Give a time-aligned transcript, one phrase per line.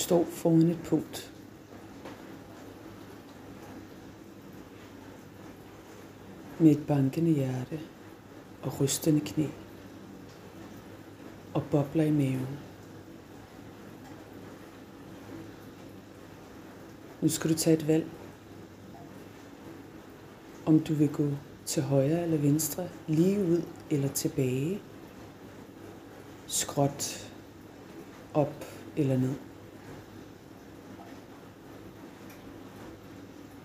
[0.00, 1.32] står foran et punkt.
[6.58, 7.80] Med et bankende hjerte
[8.62, 9.46] og rystende knæ
[11.54, 12.58] og bobler i maven.
[17.20, 18.06] Nu skal du tage et valg.
[20.66, 21.28] Om du vil gå
[21.66, 24.80] til højre eller venstre, lige ud eller tilbage,
[26.46, 27.30] skråt,
[28.34, 28.64] op
[28.96, 29.49] eller ned.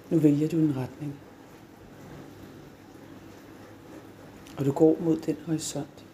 [0.09, 1.16] Nu vælger du en retning.
[4.58, 6.05] Og du går mod den horisont,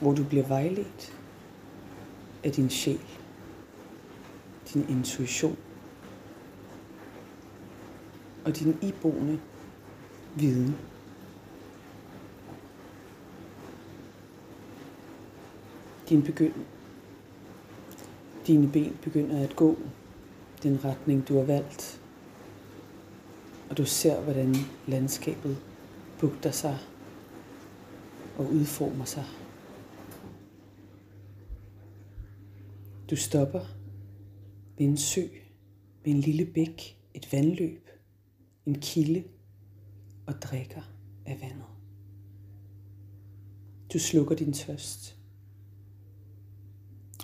[0.00, 1.18] hvor du bliver vejledt
[2.44, 3.00] af din sjæl,
[4.74, 5.56] din intuition
[8.44, 9.40] og din iboende
[10.36, 10.76] viden.
[16.08, 16.54] Din begynd,
[18.46, 19.78] dine ben begynder at gå
[20.62, 22.02] den retning, du har valgt.
[23.70, 24.54] Og du ser, hvordan
[24.86, 25.56] landskabet
[26.20, 26.78] bugter sig
[28.38, 29.24] og udformer sig.
[33.10, 33.60] Du stopper
[34.78, 35.20] ved en sø,
[36.04, 37.88] ved en lille bæk, et vandløb,
[38.66, 39.24] en kilde
[40.26, 40.82] og drikker
[41.26, 41.66] af vandet.
[43.92, 45.18] Du slukker din tørst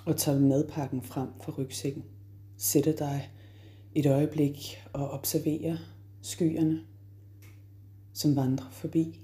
[0.06, 2.04] og tager madpakken frem fra rygsækken.
[2.56, 3.30] Sætte dig
[3.94, 5.78] et øjeblik og observere
[6.22, 6.86] skyerne,
[8.12, 9.20] som vandrer forbi.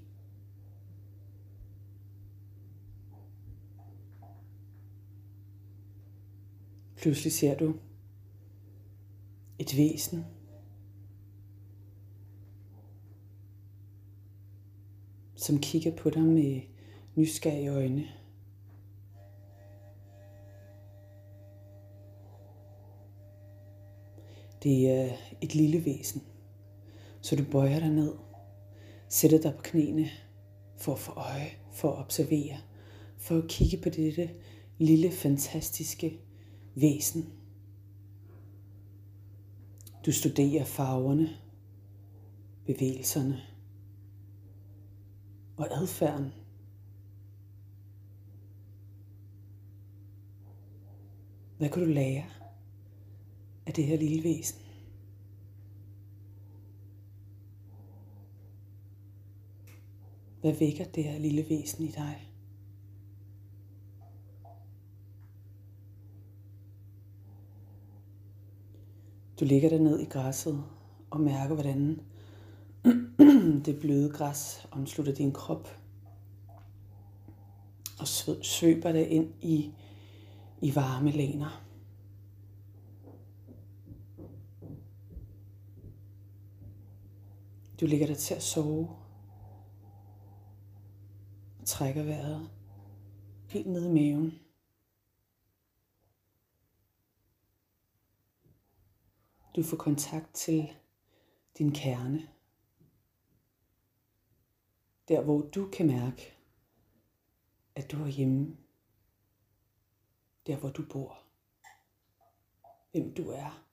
[6.95, 7.75] Pludselig ser du
[9.59, 10.25] et væsen,
[15.35, 16.61] som kigger på dig med
[17.15, 18.20] nysgerrige øjne.
[24.63, 26.21] Det er et lille væsen,
[27.21, 28.13] så du bøjer dig ned,
[29.09, 30.09] sætter dig på knæene
[30.77, 32.57] for at få øje, for at observere,
[33.17, 34.29] for at kigge på dette
[34.77, 36.19] lille, fantastiske
[36.75, 37.33] væsen.
[40.05, 41.29] Du studerer farverne,
[42.65, 43.41] bevægelserne
[45.57, 46.33] og adfærden.
[51.57, 52.40] Hvad kan du lære
[53.65, 54.61] af det her lille væsen?
[60.41, 62.31] Hvad vækker det her lille væsen i dig?
[69.39, 70.63] Du ligger der ned i græsset
[71.09, 71.99] og mærker, hvordan
[73.65, 75.67] det bløde græs omslutter din krop
[77.99, 78.07] og
[78.41, 79.71] svøber dig ind i,
[80.61, 81.70] i varme læner.
[87.81, 88.89] Du ligger dig til at sove
[91.59, 92.51] og trækker vejret
[93.49, 94.39] helt ned i maven.
[99.55, 100.73] Du får kontakt til
[101.57, 102.29] din kerne.
[105.07, 106.33] Der hvor du kan mærke,
[107.75, 108.57] at du er hjemme.
[110.47, 111.23] Der hvor du bor.
[112.91, 113.70] Hvem du er.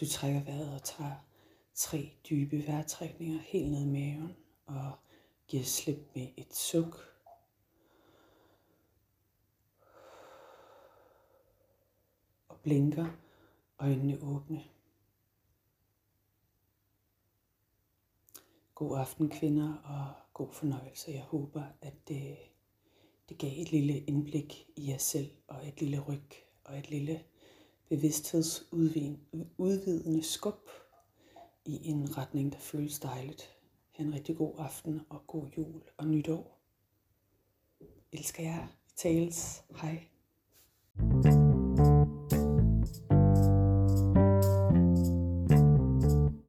[0.00, 1.14] Du trækker vejret og tager
[1.74, 4.92] tre dybe vejrtrækninger helt ned i maven og
[5.48, 6.96] giver slip med et suk.
[12.48, 13.06] Og blinker
[13.78, 14.64] øjnene åbne.
[18.74, 21.10] God aften kvinder og god fornøjelse.
[21.10, 22.36] Jeg håber, at det,
[23.28, 26.30] det gav et lille indblik i jer selv og et lille ryg
[26.64, 27.24] og et lille
[27.88, 30.70] bevidsthedsudvidende skub
[31.64, 33.56] i en retning, der føles dejligt.
[33.90, 36.60] Ha' en rigtig god aften og god jul og nytår.
[38.12, 38.66] Elsker jer.
[38.96, 39.64] Tales.
[39.80, 40.08] Hej.
[40.96, 41.43] thank you